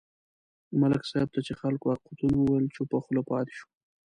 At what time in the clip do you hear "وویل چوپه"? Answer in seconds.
2.37-2.97